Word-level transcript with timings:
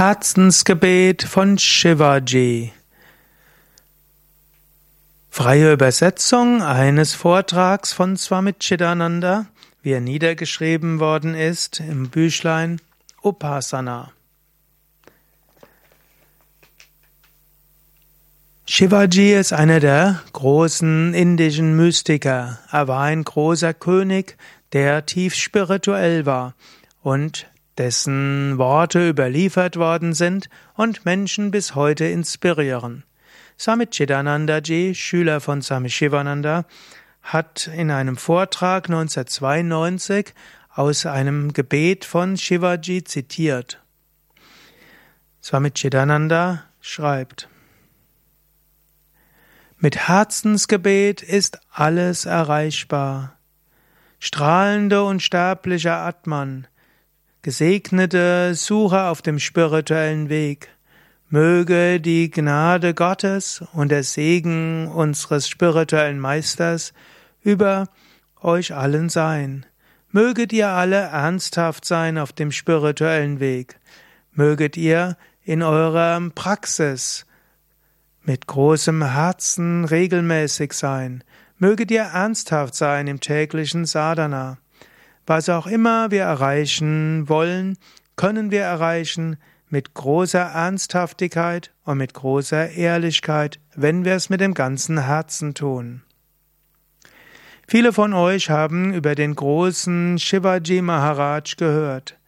Herzensgebet 0.00 1.24
von 1.24 1.58
Shivaji. 1.58 2.72
Freie 5.28 5.74
Übersetzung 5.74 6.62
eines 6.62 7.12
Vortrags 7.12 7.92
von 7.92 8.16
Swami 8.16 8.54
Chidananda, 8.58 9.44
wie 9.82 9.90
er 9.90 10.00
niedergeschrieben 10.00 11.00
worden 11.00 11.34
ist 11.34 11.80
im 11.80 12.08
Büchlein 12.08 12.80
Upasana. 13.20 14.10
Shivaji 18.64 19.34
ist 19.34 19.52
einer 19.52 19.80
der 19.80 20.22
großen 20.32 21.12
indischen 21.12 21.76
Mystiker. 21.76 22.58
Er 22.72 22.88
war 22.88 23.02
ein 23.02 23.22
großer 23.22 23.74
König, 23.74 24.38
der 24.72 25.04
tief 25.04 25.34
spirituell 25.34 26.24
war 26.24 26.54
und 27.02 27.50
dessen 27.80 28.58
Worte 28.58 29.08
überliefert 29.08 29.76
worden 29.76 30.12
sind 30.12 30.50
und 30.74 31.06
Menschen 31.06 31.50
bis 31.50 31.74
heute 31.74 32.04
inspirieren. 32.04 33.04
Swami 33.58 33.86
Chidanandaji, 33.86 34.94
Schüler 34.94 35.40
von 35.40 35.62
Swami 35.62 35.88
Shivananda, 35.88 36.66
hat 37.22 37.70
in 37.74 37.90
einem 37.90 38.18
Vortrag 38.18 38.90
1992 38.90 40.34
aus 40.68 41.06
einem 41.06 41.54
Gebet 41.54 42.04
von 42.04 42.36
Shivaji 42.36 43.02
zitiert. 43.04 43.80
Swami 45.42 45.70
Chidananda 45.70 46.64
schreibt, 46.82 47.48
mit 49.78 49.96
Herzensgebet 49.96 51.22
ist 51.22 51.58
alles 51.72 52.26
erreichbar. 52.26 53.38
Strahlende 54.18 55.02
und 55.02 55.22
sterblicher 55.22 55.96
Atman, 55.96 56.66
Gesegnete 57.42 58.54
Suche 58.54 59.04
auf 59.04 59.22
dem 59.22 59.38
spirituellen 59.38 60.28
Weg. 60.28 60.68
Möge 61.30 61.98
die 61.98 62.30
Gnade 62.30 62.92
Gottes 62.92 63.64
und 63.72 63.90
der 63.90 64.02
Segen 64.02 64.88
unseres 64.88 65.48
spirituellen 65.48 66.20
Meisters 66.20 66.92
über 67.42 67.88
euch 68.42 68.74
allen 68.74 69.08
sein. 69.08 69.64
Möget 70.10 70.52
ihr 70.52 70.68
alle 70.68 70.96
ernsthaft 70.96 71.86
sein 71.86 72.18
auf 72.18 72.34
dem 72.34 72.52
spirituellen 72.52 73.40
Weg. 73.40 73.80
Möget 74.32 74.76
ihr 74.76 75.16
in 75.42 75.62
eurer 75.62 76.20
Praxis 76.34 77.24
mit 78.22 78.48
großem 78.48 79.02
Herzen 79.02 79.86
regelmäßig 79.86 80.74
sein. 80.74 81.24
Möget 81.56 81.90
ihr 81.90 82.02
ernsthaft 82.02 82.74
sein 82.74 83.06
im 83.06 83.20
täglichen 83.20 83.86
Sadhana. 83.86 84.58
Was 85.30 85.48
auch 85.48 85.68
immer 85.68 86.10
wir 86.10 86.24
erreichen 86.24 87.28
wollen, 87.28 87.78
können 88.16 88.50
wir 88.50 88.62
erreichen 88.62 89.36
mit 89.68 89.94
großer 89.94 90.40
Ernsthaftigkeit 90.40 91.72
und 91.84 91.98
mit 91.98 92.14
großer 92.14 92.70
Ehrlichkeit, 92.70 93.60
wenn 93.76 94.04
wir 94.04 94.16
es 94.16 94.28
mit 94.28 94.40
dem 94.40 94.54
ganzen 94.54 95.04
Herzen 95.06 95.54
tun. 95.54 96.02
Viele 97.68 97.92
von 97.92 98.12
euch 98.12 98.50
haben 98.50 98.92
über 98.92 99.14
den 99.14 99.36
großen 99.36 100.18
Shivaji 100.18 100.82
Maharaj 100.82 101.54
gehört. 101.56 102.18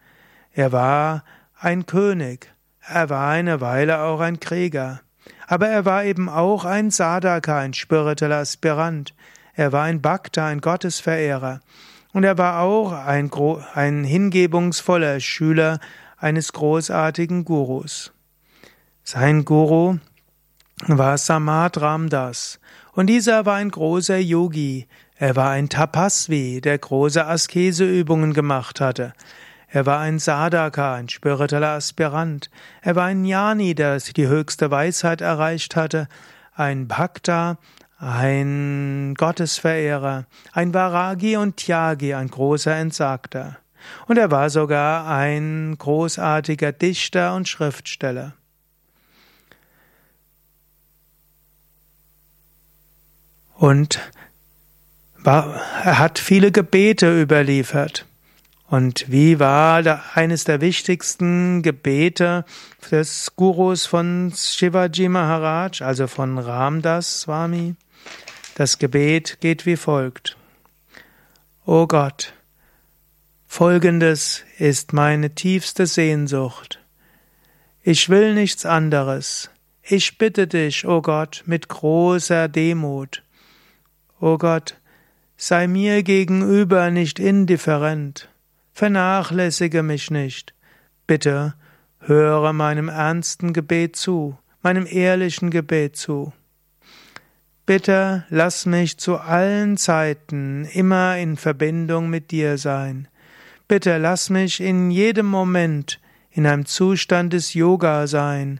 Er 0.53 0.71
war 0.71 1.25
ein 1.59 1.85
König, 1.85 2.53
er 2.87 3.09
war 3.09 3.29
eine 3.29 3.59
Weile 3.59 3.99
auch 3.99 4.21
ein 4.21 4.39
Krieger, 4.39 5.01
aber 5.45 5.67
er 5.67 5.83
war 5.83 6.05
eben 6.05 6.29
auch 6.29 6.63
ein 6.63 6.89
Sadhaka, 6.89 7.59
ein 7.59 7.73
spiritueller 7.73 8.37
Aspirant, 8.37 9.13
er 9.55 9.73
war 9.73 9.83
ein 9.83 10.01
Bhakta, 10.01 10.47
ein 10.47 10.61
Gottesverehrer, 10.61 11.59
und 12.13 12.23
er 12.23 12.37
war 12.37 12.61
auch 12.61 12.91
ein, 12.91 13.29
ein 13.73 14.03
hingebungsvoller 14.03 15.19
Schüler 15.19 15.79
eines 16.17 16.53
großartigen 16.53 17.43
Gurus. 17.43 18.13
Sein 19.03 19.43
Guru 19.43 19.97
war 20.87 21.17
Samad 21.17 21.81
Ramdas. 21.81 22.59
Und 22.93 23.07
dieser 23.07 23.45
war 23.45 23.55
ein 23.55 23.71
großer 23.71 24.17
Yogi. 24.17 24.87
Er 25.15 25.35
war 25.35 25.49
ein 25.49 25.69
Tapasvi, 25.69 26.61
der 26.61 26.77
große 26.77 27.25
Askeseübungen 27.25 28.33
gemacht 28.33 28.79
hatte. 28.79 29.13
Er 29.67 29.87
war 29.87 29.99
ein 29.99 30.19
Sadhaka, 30.19 30.93
ein 30.93 31.09
spiritueller 31.09 31.69
Aspirant. 31.69 32.51
Er 32.81 32.95
war 32.95 33.05
ein 33.05 33.25
Jnani, 33.25 33.73
der 33.73 33.97
die 33.97 34.27
höchste 34.27 34.69
Weisheit 34.69 35.21
erreicht 35.21 35.75
hatte. 35.75 36.07
Ein 36.53 36.87
Bhakta, 36.87 37.57
ein 38.03 39.15
Gottesverehrer, 39.17 40.25
ein 40.51 40.73
Varagi 40.73 41.37
und 41.37 41.57
Tyagi, 41.57 42.13
ein 42.13 42.27
großer 42.29 42.75
Entsagter. 42.75 43.57
Und 44.07 44.17
er 44.17 44.31
war 44.31 44.49
sogar 44.49 45.07
ein 45.07 45.75
großartiger 45.77 46.71
Dichter 46.71 47.35
und 47.35 47.47
Schriftsteller. 47.47 48.33
Und 53.55 53.99
er 55.23 55.99
hat 55.99 56.19
viele 56.19 56.51
Gebete 56.51 57.21
überliefert. 57.21 58.05
Und 58.67 59.09
wie 59.09 59.39
war 59.39 59.83
da 59.83 60.03
eines 60.15 60.43
der 60.45 60.59
wichtigsten 60.59 61.61
Gebete 61.61 62.43
des 62.89 63.33
Gurus 63.35 63.85
von 63.85 64.33
Shivaji 64.35 65.07
Maharaj, 65.07 65.81
also 65.81 66.07
von 66.07 66.39
Ramdas 66.39 67.21
Swami? 67.21 67.75
Das 68.55 68.77
Gebet 68.77 69.39
geht 69.41 69.65
wie 69.65 69.77
folgt. 69.77 70.37
O 71.65 71.87
Gott, 71.87 72.33
Folgendes 73.47 74.43
ist 74.57 74.93
meine 74.93 75.35
tiefste 75.35 75.85
Sehnsucht. 75.85 76.79
Ich 77.83 78.09
will 78.09 78.33
nichts 78.33 78.65
anderes. 78.65 79.51
Ich 79.83 80.17
bitte 80.17 80.47
dich, 80.47 80.87
o 80.87 81.01
Gott, 81.01 81.43
mit 81.45 81.69
großer 81.69 82.47
Demut. 82.47 83.21
O 84.19 84.37
Gott, 84.37 84.79
sei 85.37 85.67
mir 85.67 86.01
gegenüber 86.01 86.89
nicht 86.89 87.19
indifferent. 87.19 88.29
Vernachlässige 88.73 89.83
mich 89.83 90.09
nicht. 90.09 90.53
Bitte 91.05 91.53
höre 91.99 92.53
meinem 92.53 92.89
ernsten 92.89 93.53
Gebet 93.53 93.95
zu, 93.95 94.37
meinem 94.61 94.87
ehrlichen 94.89 95.49
Gebet 95.49 95.95
zu. 95.95 96.33
Bitte 97.65 98.25
lass 98.29 98.65
mich 98.65 98.97
zu 98.97 99.17
allen 99.17 99.77
Zeiten 99.77 100.65
immer 100.65 101.17
in 101.17 101.37
Verbindung 101.37 102.09
mit 102.09 102.31
dir 102.31 102.57
sein. 102.57 103.07
Bitte 103.69 103.97
lass 103.97 104.29
mich 104.29 104.59
in 104.59 104.91
jedem 104.91 105.27
Moment 105.27 106.01
in 106.29 106.45
einem 106.45 106.65
Zustand 106.65 107.31
des 107.31 107.53
Yoga 107.53 108.07
sein. 108.07 108.59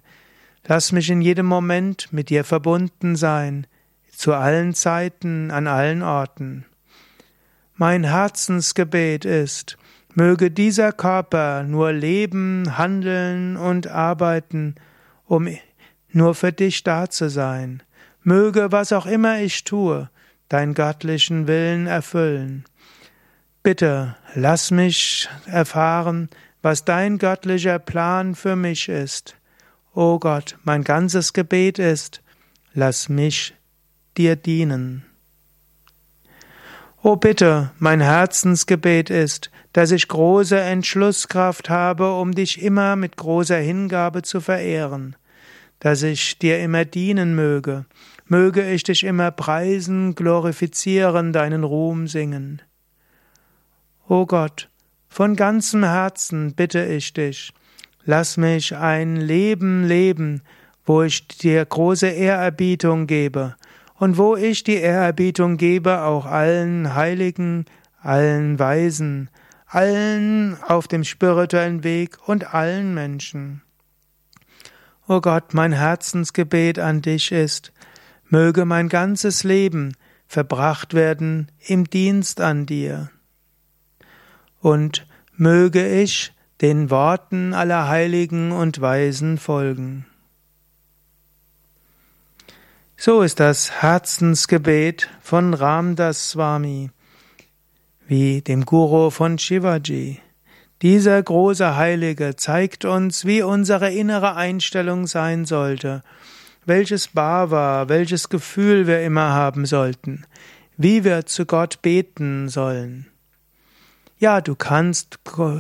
Lass 0.66 0.94
mich 0.94 1.10
in 1.10 1.22
jedem 1.22 1.48
Moment 1.48 2.14
mit 2.14 2.30
dir 2.30 2.46
verbunden 2.46 3.18
sein, 3.18 3.68
zu 4.16 4.34
allen 4.34 4.74
Zeiten, 4.74 5.52
an 5.52 5.68
allen 5.68 6.02
Orten. 6.02 6.66
Mein 7.76 8.06
Herzensgebet 8.06 9.26
ist, 9.26 9.78
möge 10.14 10.50
dieser 10.50 10.94
Körper 10.94 11.64
nur 11.64 11.92
leben, 11.92 12.78
handeln 12.78 13.58
und 13.58 13.88
arbeiten, 13.88 14.76
um 15.26 15.50
nur 16.14 16.36
für 16.36 16.54
dich 16.54 16.84
da 16.84 17.10
zu 17.10 17.30
sein. 17.30 17.84
Möge, 18.24 18.72
was 18.72 18.94
auch 18.94 19.06
immer 19.06 19.40
ich 19.40 19.64
tue, 19.64 20.10
dein 20.50 20.74
göttlichen 20.74 21.48
Willen 21.48 21.88
erfüllen. 21.88 22.66
Bitte 23.64 24.16
lass 24.34 24.72
mich 24.72 25.30
erfahren, 25.46 26.30
was 26.62 26.86
dein 26.86 27.18
göttlicher 27.18 27.80
Plan 27.80 28.36
für 28.36 28.56
mich 28.56 28.90
ist. 28.90 29.36
O 29.94 30.20
Gott, 30.20 30.58
mein 30.64 30.84
ganzes 30.84 31.34
Gebet 31.34 31.80
ist, 31.80 32.22
lass 32.74 33.10
mich 33.10 33.54
dir 34.18 34.36
dienen. 34.36 35.06
O 37.02 37.18
bitte, 37.18 37.72
mein 37.80 38.00
Herzensgebet 38.00 39.10
ist, 39.10 39.52
dass 39.74 39.92
ich 39.92 40.08
große 40.08 40.60
Entschlusskraft 40.60 41.70
habe, 41.70 42.14
um 42.14 42.34
dich 42.34 42.62
immer 42.62 42.96
mit 42.96 43.18
großer 43.18 43.58
Hingabe 43.58 44.22
zu 44.22 44.40
verehren, 44.40 45.16
dass 45.84 46.02
ich 46.02 46.40
dir 46.40 46.60
immer 46.60 46.86
dienen 46.86 47.36
möge, 47.36 47.86
Möge 48.26 48.72
ich 48.72 48.84
dich 48.84 49.04
immer 49.04 49.32
preisen, 49.32 50.16
glorifizieren, 50.16 51.34
deinen 51.34 51.64
Ruhm 51.64 52.08
singen. 52.08 52.62
O 54.08 54.26
Gott, 54.26 54.70
von 55.10 55.36
ganzem 55.36 55.84
Herzen 55.84 56.56
bitte 56.56 56.86
ich 56.86 57.14
dich, 57.14 57.54
lass 58.06 58.38
mich 58.38 58.76
ein 58.76 59.18
Leben 59.18 59.84
leben, 59.84 60.42
wo 60.86 61.04
ich 61.04 61.28
dir 61.28 61.66
große 61.66 62.08
Ehrerbietung 62.08 63.06
gebe 63.08 63.56
und 64.00 64.18
wo 64.18 64.36
ich 64.36 64.64
die 64.64 64.78
Ehrerbietung 64.78 65.58
gebe 65.58 66.02
auch 66.02 66.26
allen 66.26 66.96
Heiligen, 66.96 67.66
allen 68.02 68.58
Weisen, 68.58 69.30
allen 69.68 70.58
auf 70.64 70.88
dem 70.88 71.04
spirituellen 71.04 71.84
Weg 71.84 72.18
und 72.28 72.54
allen 72.54 72.94
Menschen. 72.94 73.62
O 75.08 75.20
Gott, 75.20 75.54
mein 75.54 75.74
Herzensgebet 75.74 76.80
an 76.80 77.02
dich 77.02 77.32
ist, 77.32 77.74
Möge 78.30 78.66
mein 78.66 78.90
ganzes 78.90 79.44
Leben 79.44 79.96
verbracht 80.28 80.96
werden 80.96 81.52
im 81.60 81.88
Dienst 81.88 82.42
an 82.42 82.66
dir. 82.66 83.12
Und 84.60 85.06
möge 85.36 85.88
ich 86.02 86.34
den 86.62 86.90
Worten 86.90 87.54
aller 87.54 87.88
Heiligen 87.90 88.52
und 88.52 88.82
Weisen 88.82 89.38
folgen. 89.38 90.08
So 92.96 93.22
ist 93.22 93.40
das 93.40 93.70
Herzensgebet 93.84 95.10
von 95.22 95.54
Ramdas 95.54 96.30
Swami, 96.30 96.90
wie 98.08 98.42
dem 98.42 98.66
Guru 98.66 99.10
von 99.10 99.38
Shivaji. 99.38 100.23
Dieser 100.84 101.24
große 101.24 101.78
Heilige 101.78 102.36
zeigt 102.36 102.84
uns, 102.84 103.24
wie 103.24 103.42
unsere 103.42 103.94
innere 103.94 104.36
Einstellung 104.36 105.08
sein 105.08 105.46
sollte, 105.46 106.04
welches 106.66 107.08
Bhava, 107.08 107.88
welches 107.88 108.28
Gefühl 108.28 108.86
wir 108.86 109.02
immer 109.02 109.30
haben 109.32 109.66
sollten, 109.66 110.26
wie 110.76 111.06
wir 111.06 111.26
zu 111.26 111.46
Gott 111.46 111.82
beten 111.82 112.50
sollen. 112.50 113.08
Ja, 114.20 114.42
du 114.42 114.56
kannst 114.56 115.20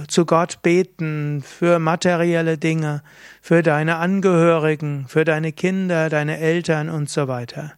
zu 0.09 0.25
Gott 0.25 0.61
beten 0.61 1.41
für 1.41 1.79
materielle 1.79 2.57
Dinge, 2.57 3.01
für 3.41 3.63
deine 3.63 3.95
Angehörigen, 3.95 5.05
für 5.07 5.23
deine 5.23 5.53
Kinder, 5.53 6.09
deine 6.09 6.39
Eltern 6.39 6.89
und 6.89 7.09
so 7.09 7.29
weiter. 7.29 7.71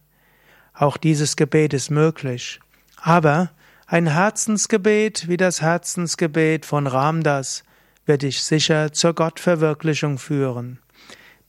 Auch 0.74 0.96
dieses 0.96 1.36
Gebet 1.36 1.74
ist 1.74 1.92
möglich. 1.92 2.58
Aber 3.00 3.50
ein 3.86 4.06
Herzensgebet 4.06 5.28
wie 5.28 5.36
das 5.36 5.62
Herzensgebet 5.62 6.66
von 6.66 6.86
Ramdas 6.86 7.62
wird 8.04 8.22
dich 8.22 8.42
sicher 8.42 8.92
zur 8.92 9.14
Gottverwirklichung 9.14 10.18
führen. 10.18 10.80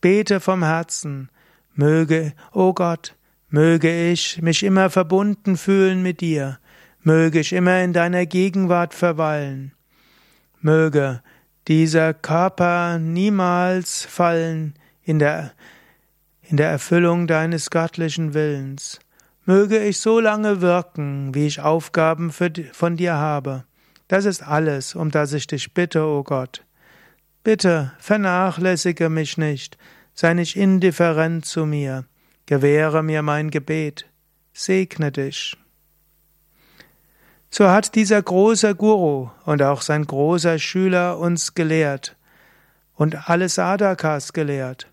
Bete 0.01 0.39
vom 0.39 0.63
Herzen, 0.63 1.29
möge, 1.73 2.33
o 2.51 2.69
oh 2.69 2.73
Gott, 2.73 3.15
möge 3.49 4.11
ich 4.11 4.41
mich 4.41 4.63
immer 4.63 4.89
verbunden 4.89 5.57
fühlen 5.57 6.01
mit 6.03 6.21
dir, 6.21 6.59
Möge 7.07 7.39
ich 7.39 7.53
immer 7.53 7.81
in 7.83 7.93
deiner 7.93 8.25
Gegenwart 8.25 8.93
verweilen. 8.93 9.71
Möge 10.59 11.21
dieser 11.69 12.13
Körper 12.13 12.99
niemals 12.99 14.03
fallen 14.03 14.73
in 15.03 15.17
der, 15.17 15.53
in 16.41 16.57
der 16.57 16.69
Erfüllung 16.69 17.25
deines 17.25 17.69
göttlichen 17.69 18.33
Willens. 18.33 18.99
Möge 19.47 19.81
ich 19.81 20.01
so 20.01 20.19
lange 20.19 20.59
wirken, 20.59 21.33
wie 21.33 21.47
ich 21.47 21.61
Aufgaben 21.61 22.33
für, 22.33 22.51
von 22.73 22.97
dir 22.97 23.13
habe. 23.13 23.63
Das 24.09 24.25
ist 24.25 24.43
alles, 24.43 24.93
um 24.93 25.09
das 25.09 25.31
ich 25.31 25.47
dich 25.47 25.73
bitte, 25.73 26.03
o 26.03 26.19
oh 26.19 26.23
Gott. 26.23 26.65
Bitte 27.45 27.93
vernachlässige 27.97 29.07
mich 29.07 29.37
nicht, 29.37 29.77
sei 30.13 30.33
nicht 30.33 30.57
indifferent 30.57 31.45
zu 31.45 31.65
mir, 31.65 32.03
gewähre 32.45 33.03
mir 33.03 33.21
mein 33.21 33.49
Gebet, 33.49 34.05
segne 34.51 35.13
dich. 35.13 35.55
So 37.49 37.69
hat 37.69 37.95
dieser 37.95 38.21
große 38.21 38.75
Guru 38.75 39.29
und 39.45 39.61
auch 39.63 39.81
sein 39.81 40.03
großer 40.03 40.59
Schüler 40.59 41.19
uns 41.19 41.55
gelehrt 41.55 42.17
und 42.95 43.29
alle 43.29 43.47
Sadhakas 43.47 44.33
gelehrt. 44.33 44.91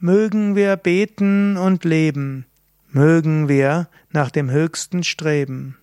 Mögen 0.00 0.56
wir 0.56 0.74
beten 0.74 1.56
und 1.56 1.84
leben, 1.84 2.46
mögen 2.92 3.48
wir 3.48 3.88
nach 4.10 4.30
dem 4.30 4.50
Höchsten 4.50 5.02
streben. 5.02 5.76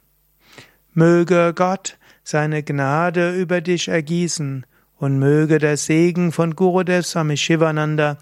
Möge 0.94 1.54
Gott 1.56 1.98
seine 2.24 2.64
Gnade 2.64 3.36
über 3.36 3.62
dich 3.62 3.88
ergießen 3.88 4.66
und 4.98 5.20
möge 5.20 5.58
der 5.58 5.78
Segen 5.78 6.32
von 6.32 6.56
Gurudev 6.56 7.06
Swami 7.06 7.38
Shivananda 7.38 8.18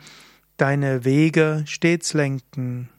deine 0.57 1.05
Wege 1.05 1.63
stets 1.65 2.13
lenken. 2.13 2.89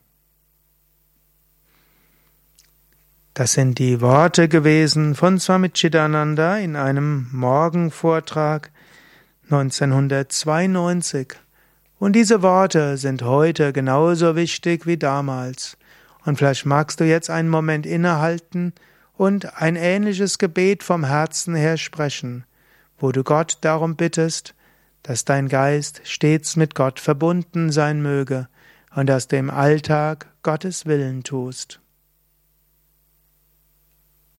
Das 3.38 3.52
sind 3.52 3.78
die 3.78 4.00
Worte 4.00 4.48
gewesen 4.48 5.14
von 5.14 5.38
Swami 5.38 5.70
Chidananda 5.70 6.58
in 6.58 6.74
einem 6.74 7.28
Morgenvortrag 7.30 8.72
1992. 9.44 11.34
Und 12.00 12.14
diese 12.14 12.42
Worte 12.42 12.96
sind 12.96 13.22
heute 13.22 13.72
genauso 13.72 14.34
wichtig 14.34 14.86
wie 14.86 14.96
damals. 14.96 15.77
Und 16.28 16.36
vielleicht 16.36 16.66
magst 16.66 17.00
du 17.00 17.04
jetzt 17.04 17.30
einen 17.30 17.48
Moment 17.48 17.86
innehalten 17.86 18.74
und 19.16 19.56
ein 19.62 19.76
ähnliches 19.76 20.36
Gebet 20.36 20.82
vom 20.82 21.04
Herzen 21.04 21.54
her 21.54 21.78
sprechen, 21.78 22.44
wo 22.98 23.12
du 23.12 23.24
Gott 23.24 23.56
darum 23.62 23.96
bittest, 23.96 24.54
dass 25.02 25.24
dein 25.24 25.48
Geist 25.48 26.02
stets 26.04 26.54
mit 26.54 26.74
Gott 26.74 27.00
verbunden 27.00 27.72
sein 27.72 28.02
möge 28.02 28.46
und 28.94 29.06
dass 29.06 29.28
du 29.28 29.38
im 29.38 29.48
Alltag 29.48 30.26
Gottes 30.42 30.84
Willen 30.84 31.24
tust. 31.24 31.80